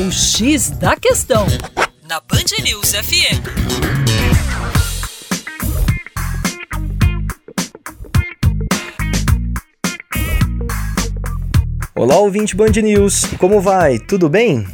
O 0.00 0.12
X 0.12 0.70
da 0.70 0.94
Questão, 0.94 1.44
na 2.08 2.20
Band 2.20 2.62
News 2.62 2.92
FM. 2.92 3.42
Olá, 11.96 12.16
ouvinte 12.18 12.54
Band 12.54 12.80
News, 12.80 13.24
como 13.38 13.60
vai? 13.60 13.98
Tudo 13.98 14.28
bem? 14.28 14.64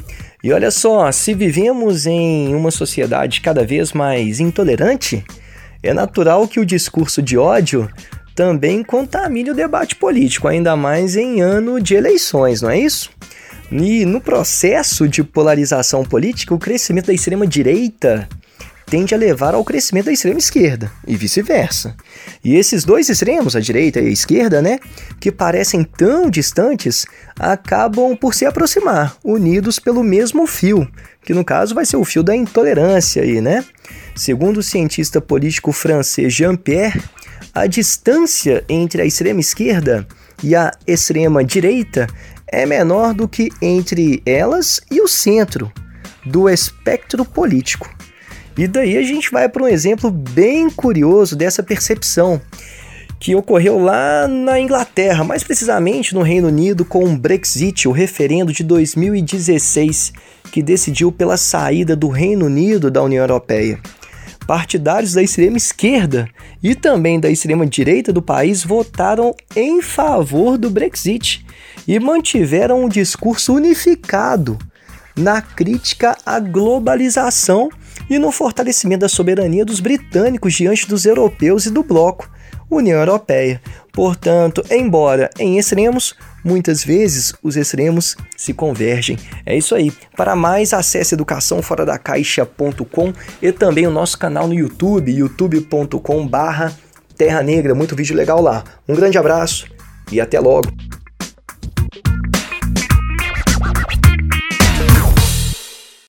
E 0.42 0.52
olha 0.52 0.70
só, 0.70 1.10
se 1.10 1.32
vivemos 1.32 2.04
em 2.04 2.54
uma 2.54 2.70
sociedade 2.70 3.40
cada 3.40 3.64
vez 3.64 3.94
mais 3.94 4.40
intolerante, 4.40 5.24
é 5.82 5.94
natural 5.94 6.46
que 6.46 6.60
o 6.60 6.66
discurso 6.66 7.22
de 7.22 7.38
ódio 7.38 7.90
também 8.34 8.84
contamine 8.84 9.52
o 9.52 9.54
debate 9.54 9.96
político, 9.96 10.48
ainda 10.48 10.76
mais 10.76 11.16
em 11.16 11.40
ano 11.40 11.80
de 11.80 11.94
eleições, 11.94 12.60
não 12.60 12.68
é 12.68 12.78
isso? 12.78 13.08
E 13.70 14.04
no 14.04 14.20
processo 14.20 15.08
de 15.08 15.24
polarização 15.24 16.04
política, 16.04 16.54
o 16.54 16.58
crescimento 16.58 17.06
da 17.06 17.12
extrema-direita 17.12 18.28
tende 18.86 19.14
a 19.14 19.18
levar 19.18 19.54
ao 19.54 19.64
crescimento 19.64 20.06
da 20.06 20.12
extrema 20.12 20.38
esquerda 20.38 20.92
e 21.06 21.16
vice-versa. 21.16 21.96
E 22.44 22.54
esses 22.54 22.84
dois 22.84 23.08
extremos, 23.08 23.56
a 23.56 23.60
direita 23.60 24.00
e 24.00 24.06
a 24.06 24.10
esquerda, 24.10 24.60
né, 24.60 24.78
que 25.18 25.32
parecem 25.32 25.82
tão 25.82 26.28
distantes, 26.28 27.06
acabam 27.38 28.16
por 28.16 28.34
se 28.34 28.44
aproximar, 28.44 29.16
unidos 29.24 29.78
pelo 29.78 30.04
mesmo 30.04 30.46
fio, 30.46 30.86
que 31.24 31.34
no 31.34 31.44
caso 31.44 31.74
vai 31.74 31.84
ser 31.84 31.96
o 31.96 32.04
fio 32.04 32.22
da 32.22 32.36
intolerância 32.36 33.22
aí, 33.22 33.40
né? 33.40 33.64
Segundo 34.14 34.58
o 34.58 34.62
cientista 34.62 35.20
político 35.20 35.72
francês 35.72 36.32
Jean-Pierre, 36.32 37.02
a 37.52 37.66
distância 37.66 38.64
entre 38.68 39.02
a 39.02 39.06
extrema 39.06 39.40
esquerda 39.40 40.06
e 40.42 40.54
a 40.54 40.70
extrema 40.86 41.44
direita 41.44 42.06
é 42.46 42.66
menor 42.66 43.14
do 43.14 43.28
que 43.28 43.50
entre 43.60 44.22
elas 44.24 44.80
e 44.90 45.00
o 45.00 45.08
centro 45.08 45.72
do 46.24 46.48
espectro 46.48 47.24
político. 47.24 47.88
E 48.56 48.68
daí 48.68 48.96
a 48.96 49.02
gente 49.02 49.30
vai 49.30 49.48
para 49.48 49.64
um 49.64 49.68
exemplo 49.68 50.10
bem 50.10 50.70
curioso 50.70 51.34
dessa 51.34 51.62
percepção 51.62 52.40
que 53.18 53.34
ocorreu 53.34 53.78
lá 53.78 54.28
na 54.28 54.60
Inglaterra, 54.60 55.24
mais 55.24 55.42
precisamente 55.42 56.14
no 56.14 56.22
Reino 56.22 56.48
Unido, 56.48 56.84
com 56.84 57.04
o 57.04 57.16
Brexit, 57.16 57.88
o 57.88 57.92
referendo 57.92 58.52
de 58.52 58.62
2016, 58.62 60.12
que 60.52 60.62
decidiu 60.62 61.10
pela 61.10 61.36
saída 61.36 61.96
do 61.96 62.08
Reino 62.08 62.46
Unido 62.46 62.90
da 62.90 63.02
União 63.02 63.22
Europeia. 63.22 63.80
Partidários 64.46 65.14
da 65.14 65.22
extrema 65.22 65.56
esquerda 65.56 66.28
e 66.62 66.74
também 66.74 67.18
da 67.18 67.30
extrema 67.30 67.66
direita 67.66 68.12
do 68.12 68.20
país 68.20 68.62
votaram 68.62 69.34
em 69.56 69.80
favor 69.80 70.58
do 70.58 70.68
Brexit 70.68 71.44
e 71.88 71.98
mantiveram 71.98 72.84
um 72.84 72.88
discurso 72.88 73.54
unificado 73.54 74.58
na 75.16 75.40
crítica 75.40 76.16
à 76.26 76.38
globalização 76.38 77.70
e 78.10 78.18
no 78.18 78.30
fortalecimento 78.30 79.00
da 79.00 79.08
soberania 79.08 79.64
dos 79.64 79.80
britânicos 79.80 80.52
diante 80.54 80.86
dos 80.86 81.06
europeus 81.06 81.66
e 81.66 81.70
do 81.70 81.82
bloco, 81.82 82.28
União 82.74 82.98
Europeia. 82.98 83.62
Portanto, 83.92 84.64
embora 84.70 85.30
em 85.38 85.58
extremos, 85.58 86.14
muitas 86.44 86.84
vezes 86.84 87.32
os 87.42 87.56
extremos 87.56 88.14
se 88.36 88.52
convergem. 88.52 89.16
É 89.46 89.56
isso 89.56 89.74
aí. 89.74 89.90
Para 90.16 90.36
mais, 90.36 90.72
acesse 90.72 91.14
educaçãoforadacaixa.com 91.14 93.12
e 93.40 93.52
também 93.52 93.86
o 93.86 93.90
nosso 93.90 94.18
canal 94.18 94.48
no 94.48 94.54
YouTube, 94.54 95.12
youtube.com/terra 95.12 97.42
negra. 97.42 97.74
Muito 97.74 97.96
vídeo 97.96 98.16
legal 98.16 98.42
lá. 98.42 98.64
Um 98.88 98.94
grande 98.94 99.16
abraço 99.16 99.66
e 100.10 100.20
até 100.20 100.40
logo. 100.40 100.68